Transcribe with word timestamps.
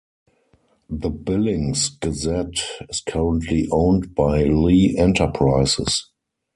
The 0.89 1.11
Billings 1.11 1.89
Gazette 1.89 2.59
is 2.89 3.01
currently 3.01 3.67
owned 3.71 4.15
by 4.15 4.45
Lee 4.45 4.95
Enterprises. 4.97 6.09